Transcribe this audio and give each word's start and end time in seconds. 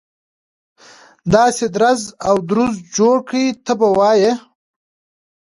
داسې 1.33 1.65
درز 1.75 2.01
او 2.27 2.35
دروز 2.49 2.75
جوړ 2.97 3.15
کړي 3.29 3.45
ته 3.65 3.73
به 3.79 3.87
وایي. 3.97 4.33